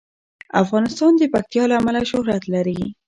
[0.63, 2.79] افغانستان د پکتیا له امله شهرت لري.